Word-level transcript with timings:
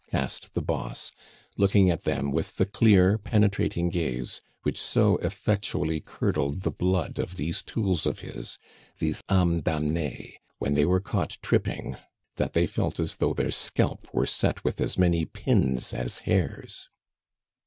asked 0.13 0.55
the 0.55 0.63
boss, 0.63 1.11
looking 1.57 1.91
at 1.91 2.05
them 2.05 2.31
with 2.31 2.55
the 2.55 2.65
clear, 2.65 3.19
penetrating 3.19 3.87
gaze 3.87 4.41
which 4.63 4.81
so 4.81 5.17
effectually 5.17 5.99
curdled 5.99 6.63
the 6.63 6.71
blood 6.71 7.19
of 7.19 7.35
these 7.37 7.61
tools 7.61 8.07
of 8.07 8.21
his, 8.21 8.57
these 8.97 9.21
ames 9.29 9.61
damnees, 9.61 10.37
when 10.57 10.73
they 10.73 10.85
were 10.85 10.99
caught 11.01 11.37
tripping, 11.43 11.97
that 12.37 12.53
they 12.53 12.65
felt 12.65 12.99
as 12.99 13.17
though 13.17 13.35
their 13.35 13.51
scalp 13.51 14.11
were 14.11 14.25
set 14.25 14.63
with 14.63 14.81
as 14.81 14.97
many 14.97 15.23
pins 15.23 15.93
as 15.93 16.17
hairs. 16.25 16.89